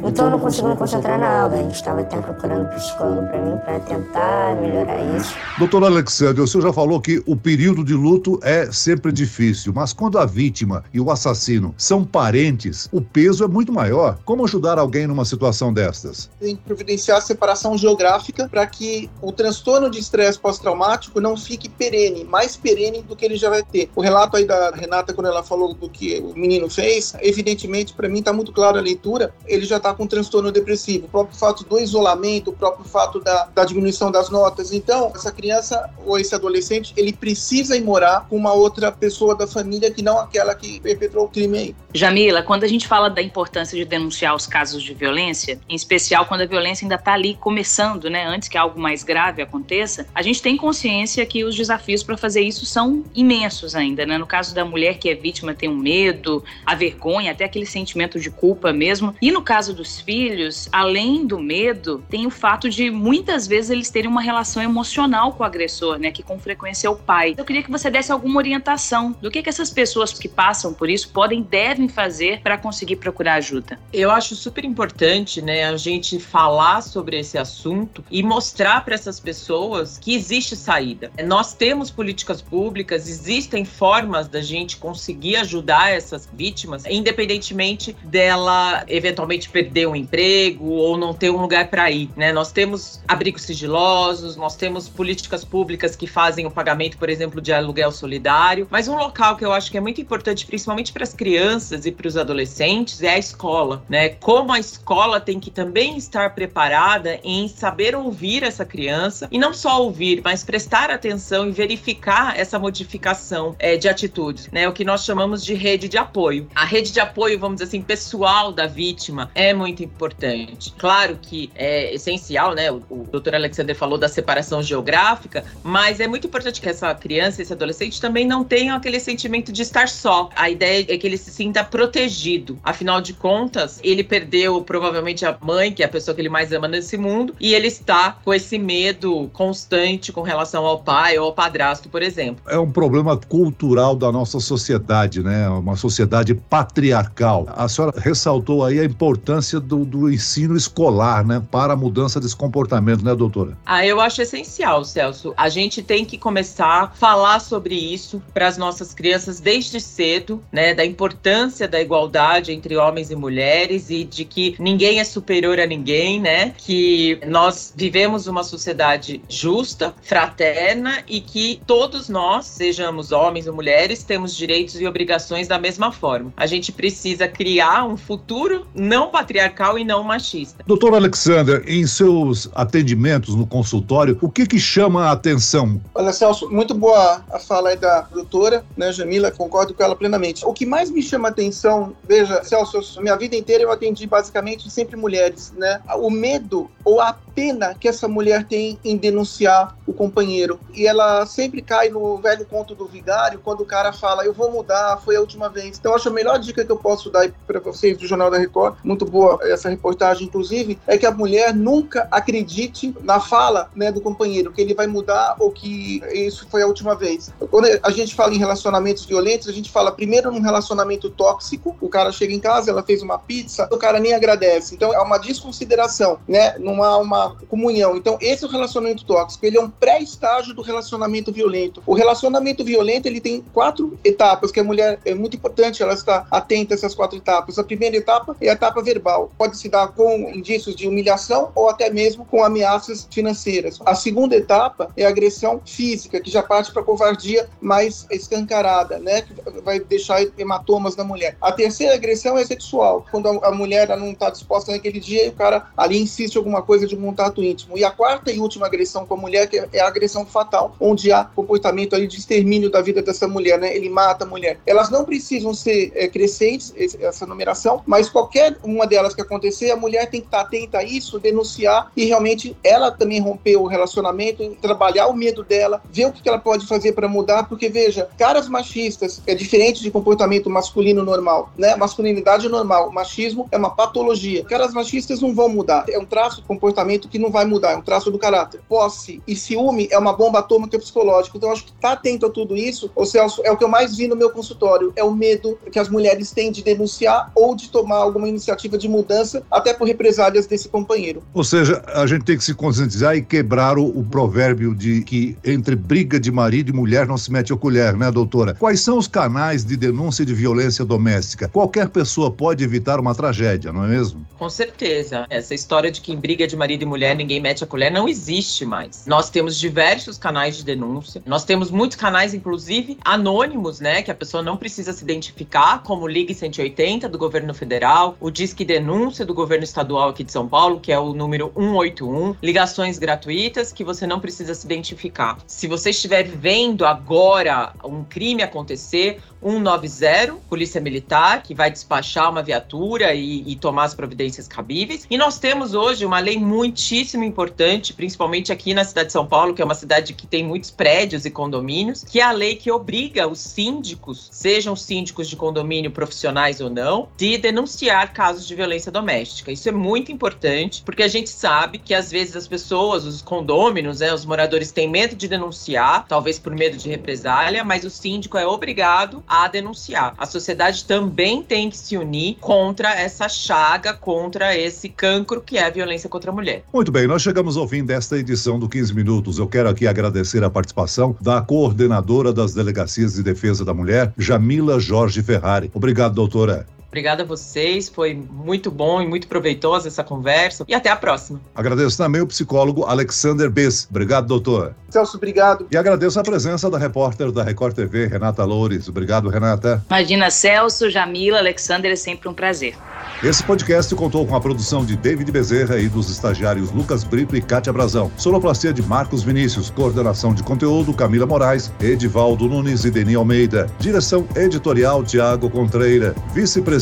então 0.04 0.26
eu 0.26 0.30
não 0.32 0.38
consigo 0.40 0.68
me 0.68 0.76
concentrar 0.76 1.18
na 1.18 1.42
aula. 1.42 1.54
A 1.54 1.58
gente 1.58 1.74
estava 1.74 2.00
até 2.00 2.20
procurando 2.20 2.68
psicólogo 2.74 3.26
para 3.28 3.40
mim 3.40 3.56
para 3.58 3.80
tentar 3.80 4.56
melhorar 4.60 5.00
isso. 5.16 5.34
Doutor 5.58 5.84
Alexandre, 5.84 6.42
o 6.42 6.46
senhor 6.46 6.64
já 6.64 6.72
falou 6.72 7.00
que 7.00 7.22
o 7.26 7.36
período 7.36 7.84
de 7.84 7.94
luto 7.94 8.38
é 8.42 8.70
sempre 8.72 9.12
difícil, 9.12 9.72
mas 9.72 9.92
quando 9.92 10.18
a 10.18 10.26
vítima 10.26 10.84
e 10.92 11.00
o 11.00 11.10
assassino 11.10 11.74
são 11.76 12.04
parentes, 12.04 12.88
o 12.92 13.00
peso 13.00 13.44
é 13.44 13.48
muito 13.48 13.72
maior. 13.72 14.18
Como 14.24 14.44
ajudar 14.44 14.78
alguém 14.78 15.06
numa 15.06 15.24
situação 15.24 15.72
destas? 15.72 16.30
Tem 16.40 16.56
que 16.56 16.62
providenciar 16.62 17.18
a 17.18 17.20
separação 17.20 17.76
geográfica 17.78 18.48
para 18.48 18.66
que 18.66 19.10
o 19.20 19.30
transtorno 19.32 19.90
de 19.90 19.98
estresse 19.98 20.38
pós-traumático 20.38 21.20
não 21.20 21.36
fique 21.36 21.68
perene, 21.68 22.24
mais 22.24 22.56
perene 22.56 23.02
do 23.02 23.14
que 23.14 23.24
ele 23.24 23.36
já 23.36 23.50
vai 23.50 23.62
ter. 23.62 23.90
O 23.94 24.00
relato 24.00 24.36
aí 24.36 24.44
da 24.44 24.70
Renata, 24.70 25.14
quando 25.14 25.26
ela 25.26 25.42
falou 25.42 25.74
do 25.74 25.88
que 25.88 26.18
o 26.20 26.38
menino 26.38 26.68
fez, 26.68 27.14
evidentemente, 27.20 27.92
para 27.92 28.08
mim 28.08 28.18
está 28.18 28.32
muito 28.32 28.52
claro 28.52 28.78
a 28.78 28.80
leitura, 28.80 29.34
ele 29.46 29.64
já 29.64 29.76
está 29.76 29.91
com 29.94 30.06
transtorno 30.06 30.50
depressivo, 30.50 31.06
o 31.06 31.08
próprio 31.08 31.38
fato 31.38 31.64
do 31.64 31.78
isolamento, 31.78 32.50
o 32.50 32.52
próprio 32.52 32.84
fato 32.84 33.20
da, 33.20 33.48
da 33.54 33.64
diminuição 33.64 34.10
das 34.10 34.30
notas. 34.30 34.72
Então, 34.72 35.12
essa 35.14 35.30
criança 35.30 35.90
ou 36.04 36.18
esse 36.18 36.34
adolescente, 36.34 36.92
ele 36.96 37.12
precisa 37.12 37.76
ir 37.76 37.82
morar 37.82 38.26
com 38.28 38.36
uma 38.36 38.52
outra 38.52 38.90
pessoa 38.90 39.34
da 39.34 39.46
família 39.46 39.90
que 39.90 40.02
não 40.02 40.18
aquela 40.18 40.54
que 40.54 40.80
perpetrou 40.80 41.26
o 41.26 41.28
crime 41.28 41.58
aí. 41.58 41.76
Jamila, 41.94 42.42
quando 42.42 42.64
a 42.64 42.68
gente 42.68 42.88
fala 42.88 43.10
da 43.10 43.20
importância 43.20 43.76
de 43.76 43.84
denunciar 43.84 44.34
os 44.34 44.46
casos 44.46 44.82
de 44.82 44.94
violência, 44.94 45.60
em 45.68 45.74
especial 45.74 46.26
quando 46.26 46.42
a 46.42 46.46
violência 46.46 46.84
ainda 46.84 46.94
está 46.94 47.12
ali 47.12 47.34
começando, 47.34 48.08
né, 48.08 48.26
antes 48.26 48.48
que 48.48 48.56
algo 48.56 48.80
mais 48.80 49.02
grave 49.02 49.42
aconteça, 49.42 50.06
a 50.14 50.22
gente 50.22 50.40
tem 50.40 50.56
consciência 50.56 51.24
que 51.26 51.44
os 51.44 51.54
desafios 51.54 52.02
para 52.02 52.16
fazer 52.16 52.40
isso 52.40 52.64
são 52.64 53.04
imensos 53.14 53.74
ainda, 53.74 54.06
né? 54.06 54.16
No 54.16 54.26
caso 54.26 54.54
da 54.54 54.64
mulher 54.64 54.98
que 54.98 55.08
é 55.08 55.14
vítima, 55.14 55.54
tem 55.54 55.68
um 55.68 55.76
medo, 55.76 56.42
a 56.64 56.74
vergonha, 56.74 57.32
até 57.32 57.44
aquele 57.44 57.66
sentimento 57.66 58.18
de 58.18 58.30
culpa 58.30 58.72
mesmo. 58.72 59.14
E 59.20 59.30
no 59.30 59.42
caso 59.42 59.74
do 59.74 59.81
dos 59.82 60.00
filhos, 60.00 60.68
além 60.70 61.26
do 61.26 61.40
medo, 61.40 62.04
tem 62.08 62.24
o 62.24 62.30
fato 62.30 62.70
de 62.70 62.88
muitas 62.88 63.48
vezes 63.48 63.68
eles 63.68 63.90
terem 63.90 64.08
uma 64.08 64.22
relação 64.22 64.62
emocional 64.62 65.32
com 65.32 65.42
o 65.42 65.46
agressor, 65.46 65.98
né, 65.98 66.12
que 66.12 66.22
com 66.22 66.38
frequência 66.38 66.86
é 66.86 66.90
o 66.90 66.94
pai. 66.94 67.34
Eu 67.36 67.44
queria 67.44 67.64
que 67.64 67.70
você 67.70 67.90
desse 67.90 68.12
alguma 68.12 68.38
orientação 68.38 69.16
do 69.20 69.28
que, 69.28 69.42
que 69.42 69.48
essas 69.48 69.70
pessoas 69.70 70.12
que 70.12 70.28
passam 70.28 70.72
por 70.72 70.88
isso 70.88 71.08
podem, 71.08 71.42
devem 71.42 71.88
fazer 71.88 72.40
para 72.42 72.56
conseguir 72.56 72.96
procurar 72.96 73.34
ajuda. 73.34 73.76
Eu 73.92 74.12
acho 74.12 74.36
super 74.36 74.64
importante, 74.64 75.42
né, 75.42 75.64
a 75.64 75.76
gente 75.76 76.20
falar 76.20 76.80
sobre 76.80 77.18
esse 77.18 77.36
assunto 77.36 78.04
e 78.08 78.22
mostrar 78.22 78.84
para 78.84 78.94
essas 78.94 79.18
pessoas 79.18 79.98
que 79.98 80.14
existe 80.14 80.54
saída. 80.54 81.10
Nós 81.26 81.54
temos 81.54 81.90
políticas 81.90 82.40
públicas, 82.40 83.08
existem 83.08 83.64
formas 83.64 84.28
da 84.28 84.40
gente 84.40 84.76
conseguir 84.76 85.36
ajudar 85.36 85.90
essas 85.90 86.28
vítimas, 86.32 86.84
independentemente 86.86 87.96
dela 88.04 88.84
eventualmente 88.86 89.48
perder 89.48 89.71
um 89.86 89.96
emprego 89.96 90.66
ou 90.66 90.96
não 90.96 91.14
ter 91.14 91.30
um 91.30 91.40
lugar 91.40 91.68
para 91.68 91.90
ir, 91.90 92.10
né? 92.16 92.32
Nós 92.32 92.52
temos 92.52 93.00
abrigos 93.08 93.42
sigilosos, 93.42 94.36
nós 94.36 94.56
temos 94.56 94.88
políticas 94.88 95.44
públicas 95.44 95.96
que 95.96 96.06
fazem 96.06 96.46
o 96.46 96.50
pagamento, 96.50 96.98
por 96.98 97.08
exemplo, 97.08 97.40
de 97.40 97.52
aluguel 97.52 97.90
solidário, 97.90 98.66
mas 98.70 98.88
um 98.88 98.96
local 98.96 99.36
que 99.36 99.44
eu 99.44 99.52
acho 99.52 99.70
que 99.70 99.78
é 99.78 99.80
muito 99.80 100.00
importante, 100.00 100.46
principalmente 100.46 100.92
para 100.92 101.02
as 101.02 101.14
crianças 101.14 101.86
e 101.86 101.92
para 101.92 102.06
os 102.06 102.16
adolescentes, 102.16 103.02
é 103.02 103.10
a 103.10 103.18
escola, 103.18 103.82
né? 103.88 104.10
Como 104.10 104.52
a 104.52 104.58
escola 104.58 105.20
tem 105.20 105.40
que 105.40 105.50
também 105.50 105.96
estar 105.96 106.34
preparada 106.34 107.18
em 107.24 107.48
saber 107.48 107.94
ouvir 107.94 108.42
essa 108.42 108.64
criança 108.64 109.28
e 109.30 109.38
não 109.38 109.54
só 109.54 109.82
ouvir, 109.82 110.20
mas 110.22 110.44
prestar 110.44 110.90
atenção 110.90 111.48
e 111.48 111.50
verificar 111.50 112.38
essa 112.38 112.58
modificação 112.58 113.56
é, 113.58 113.76
de 113.76 113.88
atitudes, 113.88 114.48
né? 114.52 114.68
O 114.68 114.72
que 114.72 114.84
nós 114.84 115.04
chamamos 115.04 115.44
de 115.44 115.54
rede 115.54 115.88
de 115.88 115.98
apoio. 115.98 116.48
A 116.54 116.64
rede 116.64 116.92
de 116.92 117.00
apoio, 117.00 117.38
vamos 117.38 117.56
dizer 117.56 117.68
assim, 117.68 117.82
pessoal 117.82 118.52
da 118.52 118.66
vítima 118.66 119.30
é 119.34 119.52
muito 119.62 119.82
importante. 119.82 120.74
Claro 120.76 121.16
que 121.22 121.50
é 121.54 121.94
essencial, 121.94 122.52
né? 122.54 122.70
O, 122.70 122.82
o 122.90 123.06
doutor 123.10 123.34
Alexander 123.34 123.76
falou 123.76 123.96
da 123.96 124.08
separação 124.08 124.60
geográfica, 124.60 125.44
mas 125.62 126.00
é 126.00 126.08
muito 126.08 126.26
importante 126.26 126.60
que 126.60 126.68
essa 126.68 126.92
criança, 126.94 127.40
esse 127.40 127.52
adolescente 127.52 128.00
também 128.00 128.26
não 128.26 128.42
tenha 128.42 128.74
aquele 128.74 128.98
sentimento 128.98 129.52
de 129.52 129.62
estar 129.62 129.88
só. 129.88 130.28
A 130.34 130.50
ideia 130.50 130.84
é 130.88 130.98
que 130.98 131.06
ele 131.06 131.16
se 131.16 131.30
sinta 131.30 131.62
protegido. 131.62 132.58
Afinal 132.64 133.00
de 133.00 133.12
contas, 133.12 133.78
ele 133.84 134.02
perdeu 134.02 134.62
provavelmente 134.62 135.24
a 135.24 135.36
mãe, 135.40 135.72
que 135.72 135.82
é 135.82 135.86
a 135.86 135.88
pessoa 135.88 136.14
que 136.14 136.20
ele 136.20 136.28
mais 136.28 136.52
ama 136.52 136.66
nesse 136.66 136.96
mundo, 136.96 137.34
e 137.38 137.54
ele 137.54 137.68
está 137.68 138.18
com 138.24 138.34
esse 138.34 138.58
medo 138.58 139.30
constante 139.32 140.10
com 140.10 140.22
relação 140.22 140.66
ao 140.66 140.80
pai 140.80 141.18
ou 141.18 141.26
ao 141.26 141.32
padrasto, 141.32 141.88
por 141.88 142.02
exemplo. 142.02 142.42
É 142.48 142.58
um 142.58 142.70
problema 142.70 143.16
cultural 143.16 143.94
da 143.94 144.10
nossa 144.10 144.40
sociedade, 144.40 145.22
né? 145.22 145.48
Uma 145.48 145.76
sociedade 145.76 146.34
patriarcal. 146.34 147.46
A 147.48 147.68
senhora 147.68 147.94
ressaltou 148.00 148.64
aí 148.64 148.80
a 148.80 148.84
importância 148.84 149.41
do, 149.60 149.84
do 149.84 150.10
ensino 150.10 150.56
escolar, 150.56 151.24
né? 151.24 151.42
Para 151.50 151.72
a 151.74 151.76
mudança 151.76 152.20
desse 152.20 152.36
comportamento, 152.36 153.04
né, 153.04 153.14
doutora? 153.14 153.56
Ah, 153.66 153.84
eu 153.86 154.00
acho 154.00 154.22
essencial, 154.22 154.84
Celso. 154.84 155.34
A 155.36 155.48
gente 155.48 155.82
tem 155.82 156.04
que 156.04 156.16
começar 156.16 156.82
a 156.82 156.88
falar 156.88 157.40
sobre 157.40 157.74
isso 157.74 158.22
para 158.32 158.46
as 158.46 158.56
nossas 158.56 158.94
crianças 158.94 159.40
desde 159.40 159.80
cedo, 159.80 160.42
né? 160.50 160.74
Da 160.74 160.84
importância 160.84 161.66
da 161.68 161.80
igualdade 161.80 162.52
entre 162.52 162.76
homens 162.76 163.10
e 163.10 163.16
mulheres 163.16 163.90
e 163.90 164.04
de 164.04 164.24
que 164.24 164.54
ninguém 164.58 165.00
é 165.00 165.04
superior 165.04 165.58
a 165.60 165.66
ninguém, 165.66 166.20
né? 166.20 166.54
Que 166.56 167.20
nós 167.26 167.72
vivemos 167.76 168.26
uma 168.26 168.44
sociedade 168.44 169.22
justa, 169.28 169.94
fraterna 170.02 171.02
e 171.08 171.20
que 171.20 171.60
todos 171.66 172.08
nós, 172.08 172.46
sejamos 172.46 173.12
homens 173.12 173.46
ou 173.46 173.54
mulheres, 173.54 174.02
temos 174.02 174.36
direitos 174.36 174.80
e 174.80 174.86
obrigações 174.86 175.48
da 175.48 175.58
mesma 175.58 175.90
forma. 175.92 176.32
A 176.36 176.46
gente 176.46 176.72
precisa 176.72 177.28
criar 177.28 177.84
um 177.84 177.96
futuro 177.96 178.66
não 178.74 179.08
patriarcal 179.08 179.31
e 179.78 179.84
não 179.84 180.02
machista. 180.02 180.64
Doutor 180.66 180.94
Alexander, 180.94 181.62
em 181.66 181.86
seus 181.86 182.50
atendimentos 182.54 183.34
no 183.34 183.46
consultório, 183.46 184.18
o 184.20 184.30
que 184.30 184.46
que 184.46 184.58
chama 184.58 185.06
a 185.06 185.12
atenção? 185.12 185.80
Olha, 185.94 186.12
Celso, 186.12 186.50
muito 186.50 186.74
boa 186.74 187.22
a 187.30 187.38
fala 187.38 187.70
aí 187.70 187.76
da 187.76 188.02
doutora, 188.02 188.64
né, 188.76 188.92
Jamila, 188.92 189.30
concordo 189.30 189.74
com 189.74 189.82
ela 189.82 189.96
plenamente. 189.96 190.44
O 190.44 190.52
que 190.52 190.66
mais 190.66 190.90
me 190.90 191.02
chama 191.02 191.28
a 191.28 191.30
atenção, 191.30 191.94
veja, 192.06 192.42
Celso, 192.44 193.00
minha 193.00 193.16
vida 193.16 193.36
inteira 193.36 193.62
eu 193.62 193.70
atendi 193.70 194.06
basicamente 194.06 194.70
sempre 194.70 194.96
mulheres, 194.96 195.52
né? 195.56 195.80
O 195.96 196.10
medo 196.10 196.70
ou 196.84 197.00
a 197.00 197.12
pena 197.12 197.74
que 197.78 197.88
essa 197.88 198.06
mulher 198.08 198.46
tem 198.46 198.78
em 198.84 198.96
denunciar 198.96 199.76
o 199.86 199.92
companheiro. 199.92 200.58
E 200.74 200.86
ela 200.86 201.24
sempre 201.26 201.62
cai 201.62 201.88
no 201.88 202.16
velho 202.18 202.44
conto 202.46 202.74
do 202.74 202.86
vigário, 202.86 203.40
quando 203.42 203.62
o 203.62 203.66
cara 203.66 203.92
fala, 203.92 204.24
eu 204.24 204.32
vou 204.32 204.50
mudar, 204.50 205.00
foi 205.04 205.16
a 205.16 205.20
última 205.20 205.48
vez. 205.48 205.78
Então, 205.78 205.94
acho 205.94 206.08
a 206.08 206.12
melhor 206.12 206.38
dica 206.38 206.64
que 206.64 206.72
eu 206.72 206.76
posso 206.76 207.10
dar 207.10 207.30
para 207.46 207.60
vocês 207.60 207.96
do 207.96 208.06
Jornal 208.06 208.30
da 208.30 208.38
Record, 208.38 208.76
muito 208.84 209.04
boa 209.04 209.21
essa 209.42 209.68
reportagem, 209.68 210.26
inclusive, 210.26 210.78
é 210.86 210.96
que 210.98 211.06
a 211.06 211.10
mulher 211.10 211.54
nunca 211.54 212.08
acredite 212.10 212.94
na 213.02 213.20
fala 213.20 213.70
né, 213.74 213.90
do 213.90 214.00
companheiro, 214.00 214.52
que 214.52 214.60
ele 214.60 214.74
vai 214.74 214.86
mudar 214.86 215.36
ou 215.38 215.50
que 215.50 216.02
isso 216.12 216.46
foi 216.50 216.62
a 216.62 216.66
última 216.66 216.94
vez. 216.94 217.32
Quando 217.50 217.66
a 217.82 217.90
gente 217.90 218.14
fala 218.14 218.34
em 218.34 218.38
relacionamentos 218.38 219.04
violentos, 219.04 219.48
a 219.48 219.52
gente 219.52 219.70
fala 219.70 219.92
primeiro 219.92 220.30
num 220.30 220.40
relacionamento 220.40 221.10
tóxico, 221.10 221.76
o 221.80 221.88
cara 221.88 222.12
chega 222.12 222.32
em 222.32 222.40
casa, 222.40 222.70
ela 222.70 222.82
fez 222.82 223.02
uma 223.02 223.18
pizza, 223.18 223.68
o 223.70 223.76
cara 223.76 223.98
nem 223.98 224.14
agradece. 224.14 224.74
Então, 224.74 224.92
é 224.92 225.00
uma 225.00 225.18
desconsideração, 225.18 226.18
né? 226.26 226.56
Não 226.58 226.82
há 226.82 226.96
uma 226.98 227.36
comunhão. 227.48 227.96
Então, 227.96 228.18
esse 228.20 228.44
é 228.44 228.46
o 228.46 228.50
relacionamento 228.50 229.04
tóxico. 229.04 229.44
Ele 229.44 229.58
é 229.58 229.60
um 229.60 229.70
pré-estágio 229.70 230.54
do 230.54 230.62
relacionamento 230.62 231.32
violento. 231.32 231.82
O 231.86 231.94
relacionamento 231.94 232.64
violento 232.64 233.06
ele 233.06 233.20
tem 233.20 233.42
quatro 233.52 233.98
etapas 234.04 234.50
que 234.50 234.60
a 234.60 234.64
mulher 234.64 234.98
é 235.04 235.14
muito 235.14 235.36
importante 235.36 235.82
ela 235.82 235.94
estar 235.94 236.26
atenta 236.30 236.74
a 236.74 236.76
essas 236.76 236.94
quatro 236.94 237.16
etapas. 237.16 237.58
A 237.58 237.64
primeira 237.64 237.96
etapa 237.96 238.36
é 238.40 238.48
a 238.48 238.52
etapa 238.52 238.82
verbal. 238.82 239.11
Pode 239.38 239.56
se 239.56 239.68
dar 239.68 239.88
com 239.88 240.30
indícios 240.30 240.74
de 240.74 240.88
humilhação 240.88 241.50
ou 241.54 241.68
até 241.68 241.90
mesmo 241.90 242.24
com 242.24 242.42
ameaças 242.42 243.06
financeiras. 243.10 243.78
A 243.84 243.94
segunda 243.94 244.36
etapa 244.36 244.90
é 244.96 245.04
a 245.04 245.08
agressão 245.08 245.60
física, 245.64 246.20
que 246.20 246.30
já 246.30 246.42
parte 246.42 246.72
para 246.72 246.82
covardia 246.82 247.48
mais 247.60 248.06
escancarada, 248.10 248.98
né? 248.98 249.22
Que 249.22 249.34
vai 249.60 249.80
deixar 249.80 250.22
hematomas 250.38 250.96
na 250.96 251.04
mulher. 251.04 251.36
A 251.40 251.52
terceira 251.52 251.94
agressão 251.94 252.38
é 252.38 252.44
sexual, 252.44 253.06
quando 253.10 253.28
a, 253.28 253.48
a 253.48 253.52
mulher 253.52 253.88
não 253.96 254.12
está 254.12 254.30
disposta 254.30 254.72
naquele 254.72 255.00
dia 255.00 255.26
e 255.26 255.28
o 255.28 255.32
cara 255.32 255.66
ali 255.76 256.00
insiste 256.00 256.36
alguma 256.36 256.62
coisa 256.62 256.86
de 256.86 256.96
um 256.96 257.02
contato 257.02 257.42
íntimo. 257.42 257.76
E 257.76 257.84
a 257.84 257.90
quarta 257.90 258.30
e 258.30 258.38
última 258.38 258.66
agressão 258.66 259.06
com 259.06 259.14
a 259.14 259.16
mulher, 259.16 259.48
que 259.48 259.62
é 259.72 259.80
a 259.80 259.86
agressão 259.86 260.24
fatal, 260.24 260.76
onde 260.80 261.12
há 261.12 261.24
comportamento 261.24 261.94
ali 261.94 262.06
de 262.06 262.18
extermínio 262.18 262.70
da 262.70 262.80
vida 262.80 263.02
dessa 263.02 263.26
mulher, 263.26 263.58
né? 263.58 263.74
Ele 263.74 263.88
mata 263.88 264.24
a 264.24 264.28
mulher. 264.28 264.58
Elas 264.66 264.90
não 264.90 265.04
precisam 265.04 265.52
ser 265.54 265.92
é, 265.94 266.08
crescentes, 266.08 266.72
essa 267.00 267.26
numeração, 267.26 267.82
mas 267.86 268.08
qualquer 268.08 268.56
uma 268.62 268.86
delas 268.86 269.01
que 269.08 269.20
acontecer, 269.20 269.70
a 269.70 269.76
mulher 269.76 270.08
tem 270.10 270.20
que 270.20 270.26
estar 270.26 270.42
atenta 270.42 270.78
a 270.78 270.84
isso, 270.84 271.18
denunciar 271.18 271.90
e 271.96 272.04
realmente 272.04 272.56
ela 272.62 272.90
também 272.90 273.20
romper 273.20 273.56
o 273.56 273.66
relacionamento, 273.66 274.56
trabalhar 274.60 275.08
o 275.08 275.14
medo 275.14 275.42
dela, 275.42 275.82
ver 275.90 276.06
o 276.06 276.12
que 276.12 276.28
ela 276.28 276.38
pode 276.38 276.66
fazer 276.66 276.92
para 276.92 277.08
mudar, 277.08 277.48
porque 277.48 277.68
veja, 277.68 278.08
caras 278.18 278.48
machistas 278.48 279.22
é 279.26 279.34
diferente 279.34 279.82
de 279.82 279.90
comportamento 279.90 280.50
masculino 280.50 281.02
normal, 281.02 281.50
né? 281.56 281.74
Masculinidade 281.76 282.46
é 282.46 282.48
normal, 282.48 282.90
machismo 282.92 283.48
é 283.50 283.56
uma 283.56 283.70
patologia. 283.70 284.44
Caras 284.44 284.72
machistas 284.72 285.20
não 285.20 285.34
vão 285.34 285.48
mudar, 285.48 285.84
é 285.88 285.98
um 285.98 286.04
traço 286.04 286.40
de 286.42 286.46
comportamento 286.46 287.08
que 287.08 287.18
não 287.18 287.30
vai 287.30 287.44
mudar, 287.44 287.72
é 287.72 287.76
um 287.76 287.82
traço 287.82 288.10
do 288.10 288.18
caráter. 288.18 288.60
Posse 288.68 289.22
e 289.26 289.34
ciúme 289.34 289.88
é 289.90 289.98
uma 289.98 290.12
bomba 290.12 290.40
atômica 290.40 290.78
psicológica. 290.78 291.36
Então, 291.36 291.50
acho 291.50 291.64
que 291.64 291.72
tá 291.72 291.92
atento 291.92 292.26
a 292.26 292.30
tudo 292.30 292.56
isso, 292.56 292.90
ô 292.94 293.04
Celso, 293.04 293.42
é 293.44 293.50
o 293.50 293.56
que 293.56 293.64
eu 293.64 293.68
mais 293.68 293.96
vi 293.96 294.06
no 294.06 294.16
meu 294.16 294.30
consultório. 294.30 294.92
É 294.96 295.04
o 295.04 295.12
medo 295.12 295.58
que 295.70 295.78
as 295.78 295.88
mulheres 295.88 296.30
têm 296.30 296.50
de 296.50 296.62
denunciar 296.62 297.30
ou 297.34 297.54
de 297.54 297.68
tomar 297.68 297.96
alguma 297.96 298.28
iniciativa 298.28 298.76
de 298.76 298.88
mudança, 298.92 299.42
até 299.50 299.74
por 299.74 299.86
represálias 299.86 300.46
desse 300.46 300.68
companheiro. 300.68 301.22
Ou 301.34 301.42
seja, 301.42 301.82
a 301.94 302.06
gente 302.06 302.24
tem 302.24 302.36
que 302.36 302.44
se 302.44 302.54
conscientizar 302.54 303.16
e 303.16 303.22
quebrar 303.22 303.78
o, 303.78 303.86
o 303.86 304.04
provérbio 304.04 304.74
de 304.74 305.02
que 305.02 305.36
entre 305.44 305.74
briga 305.74 306.20
de 306.20 306.30
marido 306.30 306.70
e 306.70 306.72
mulher 306.72 307.06
não 307.06 307.16
se 307.16 307.32
mete 307.32 307.52
a 307.52 307.56
colher, 307.56 307.96
né, 307.96 308.10
doutora? 308.10 308.54
Quais 308.54 308.80
são 308.80 308.98
os 308.98 309.08
canais 309.08 309.64
de 309.64 309.76
denúncia 309.76 310.24
de 310.24 310.34
violência 310.34 310.84
doméstica? 310.84 311.48
Qualquer 311.48 311.88
pessoa 311.88 312.30
pode 312.30 312.62
evitar 312.62 313.00
uma 313.00 313.14
tragédia, 313.14 313.72
não 313.72 313.84
é 313.84 313.88
mesmo? 313.88 314.26
Com 314.38 314.50
certeza. 314.50 315.26
Essa 315.30 315.54
história 315.54 315.90
de 315.90 316.00
que 316.00 316.12
em 316.12 316.16
briga 316.16 316.46
de 316.46 316.56
marido 316.56 316.82
e 316.82 316.86
mulher, 316.86 317.16
ninguém 317.16 317.40
mete 317.40 317.64
a 317.64 317.66
colher, 317.66 317.90
não 317.90 318.08
existe 318.08 318.64
mais. 318.64 319.04
Nós 319.06 319.30
temos 319.30 319.58
diversos 319.58 320.18
canais 320.18 320.56
de 320.56 320.64
denúncia, 320.64 321.22
nós 321.24 321.44
temos 321.44 321.70
muitos 321.70 321.96
canais, 321.96 322.34
inclusive, 322.34 322.98
anônimos, 323.04 323.80
né, 323.80 324.02
que 324.02 324.10
a 324.10 324.14
pessoa 324.14 324.42
não 324.42 324.56
precisa 324.56 324.92
se 324.92 325.02
identificar, 325.02 325.82
como 325.82 326.02
o 326.02 326.08
Ligue 326.08 326.34
180 326.34 327.08
do 327.08 327.18
governo 327.18 327.54
federal, 327.54 328.16
o 328.20 328.30
Disque 328.30 328.64
Denúncia 328.64 328.81
do 329.26 329.34
governo 329.34 329.64
estadual 329.64 330.08
aqui 330.08 330.24
de 330.24 330.32
São 330.32 330.48
Paulo, 330.48 330.80
que 330.80 330.92
é 330.92 330.98
o 330.98 331.12
número 331.14 331.52
181, 331.54 332.36
ligações 332.42 332.98
gratuitas 332.98 333.72
que 333.72 333.84
você 333.84 334.06
não 334.06 334.20
precisa 334.20 334.54
se 334.54 334.66
identificar. 334.66 335.38
Se 335.46 335.66
você 335.66 335.90
estiver 335.90 336.24
vendo 336.24 336.84
agora 336.84 337.72
um 337.84 338.04
crime 338.04 338.42
acontecer, 338.42 339.20
190, 339.42 340.34
Polícia 340.48 340.80
Militar, 340.80 341.42
que 341.42 341.54
vai 341.54 341.70
despachar 341.70 342.30
uma 342.30 342.42
viatura 342.42 343.12
e, 343.12 343.42
e 343.46 343.56
tomar 343.56 343.84
as 343.84 343.94
providências 343.94 344.46
cabíveis. 344.46 345.06
E 345.10 345.18
nós 345.18 345.38
temos 345.38 345.74
hoje 345.74 346.06
uma 346.06 346.20
lei 346.20 346.38
muitíssimo 346.38 347.24
importante, 347.24 347.92
principalmente 347.92 348.52
aqui 348.52 348.72
na 348.72 348.84
cidade 348.84 349.06
de 349.06 349.12
São 349.12 349.26
Paulo, 349.26 349.52
que 349.52 349.60
é 349.60 349.64
uma 349.64 349.74
cidade 349.74 350.14
que 350.14 350.26
tem 350.26 350.44
muitos 350.44 350.70
prédios 350.70 351.24
e 351.24 351.30
condomínios, 351.30 352.04
que 352.04 352.20
é 352.20 352.22
a 352.22 352.30
lei 352.30 352.54
que 352.54 352.70
obriga 352.70 353.26
os 353.26 353.40
síndicos, 353.40 354.28
sejam 354.30 354.76
síndicos 354.76 355.28
de 355.28 355.36
condomínio 355.36 355.90
profissionais 355.90 356.60
ou 356.60 356.70
não, 356.70 357.08
de 357.16 357.36
denunciar 357.36 358.12
casos 358.12 358.46
de 358.46 358.54
violência 358.54 358.71
violência 358.72 358.90
doméstica. 358.90 359.52
Isso 359.52 359.68
é 359.68 359.72
muito 359.72 360.10
importante, 360.10 360.82
porque 360.84 361.02
a 361.02 361.08
gente 361.08 361.28
sabe 361.28 361.78
que 361.78 361.92
às 361.94 362.10
vezes 362.10 362.34
as 362.34 362.48
pessoas, 362.48 363.04
os 363.04 363.20
condôminos, 363.20 364.00
né, 364.00 364.12
os 364.12 364.24
moradores 364.24 364.72
têm 364.72 364.88
medo 364.88 365.14
de 365.14 365.28
denunciar, 365.28 366.06
talvez 366.08 366.38
por 366.38 366.54
medo 366.54 366.76
de 366.76 366.88
represália, 366.88 367.62
mas 367.62 367.84
o 367.84 367.90
síndico 367.90 368.38
é 368.38 368.46
obrigado 368.46 369.22
a 369.28 369.46
denunciar. 369.46 370.14
A 370.16 370.26
sociedade 370.26 370.84
também 370.84 371.42
tem 371.42 371.68
que 371.68 371.76
se 371.76 371.96
unir 371.96 372.36
contra 372.40 372.94
essa 372.94 373.28
chaga, 373.28 373.92
contra 373.92 374.56
esse 374.56 374.88
cancro 374.88 375.40
que 375.40 375.58
é 375.58 375.66
a 375.66 375.70
violência 375.70 376.08
contra 376.08 376.30
a 376.30 376.34
mulher. 376.34 376.64
Muito 376.72 376.90
bem, 376.90 377.06
nós 377.06 377.22
chegamos 377.22 377.56
ao 377.56 377.68
fim 377.68 377.84
desta 377.84 378.16
edição 378.18 378.58
do 378.58 378.68
15 378.68 378.94
Minutos. 378.94 379.38
Eu 379.38 379.46
quero 379.46 379.68
aqui 379.68 379.86
agradecer 379.86 380.42
a 380.42 380.50
participação 380.50 381.16
da 381.20 381.40
coordenadora 381.42 382.32
das 382.32 382.54
Delegacias 382.54 383.14
de 383.14 383.22
Defesa 383.22 383.64
da 383.64 383.74
Mulher, 383.74 384.12
Jamila 384.16 384.80
Jorge 384.80 385.22
Ferrari. 385.22 385.70
Obrigado, 385.74 386.14
doutora. 386.14 386.66
Obrigada 386.92 387.22
a 387.22 387.26
vocês, 387.26 387.88
foi 387.88 388.12
muito 388.12 388.70
bom 388.70 389.00
e 389.00 389.08
muito 389.08 389.26
proveitosa 389.26 389.88
essa 389.88 390.04
conversa 390.04 390.62
e 390.68 390.74
até 390.74 390.90
a 390.90 390.96
próxima. 390.96 391.40
Agradeço 391.54 391.96
também 391.96 392.20
o 392.20 392.26
psicólogo 392.26 392.84
Alexander 392.84 393.50
Bess. 393.50 393.88
Obrigado, 393.88 394.26
doutor. 394.26 394.74
Celso, 394.90 395.16
obrigado. 395.16 395.66
E 395.70 395.76
agradeço 395.78 396.20
a 396.20 396.22
presença 396.22 396.68
da 396.68 396.76
repórter 396.76 397.32
da 397.32 397.42
Record 397.42 397.74
TV, 397.74 398.08
Renata 398.08 398.44
Loures. 398.44 398.90
Obrigado, 398.90 399.30
Renata. 399.30 399.82
Imagina, 399.88 400.30
Celso, 400.30 400.90
Jamila, 400.90 401.38
Alexander, 401.38 401.90
é 401.90 401.96
sempre 401.96 402.28
um 402.28 402.34
prazer. 402.34 402.74
Esse 403.22 403.42
podcast 403.42 403.94
contou 403.94 404.26
com 404.26 404.36
a 404.36 404.40
produção 404.40 404.84
de 404.84 404.94
David 404.94 405.32
Bezerra 405.32 405.78
e 405.78 405.88
dos 405.88 406.10
estagiários 406.10 406.70
Lucas 406.72 407.04
Brito 407.04 407.34
e 407.34 407.40
Kátia 407.40 407.72
Brazão. 407.72 408.12
Sonoplastia 408.18 408.72
de 408.72 408.82
Marcos 408.82 409.22
Vinícius. 409.22 409.70
Coordenação 409.70 410.34
de 410.34 410.42
conteúdo 410.42 410.92
Camila 410.92 411.24
Moraes, 411.24 411.72
Edivaldo 411.80 412.46
Nunes 412.48 412.84
e 412.84 412.90
Deni 412.90 413.14
Almeida. 413.14 413.66
Direção 413.78 414.26
editorial 414.36 415.02
Tiago 415.02 415.48
Contreira. 415.48 416.14
Vice-presidente 416.34 416.81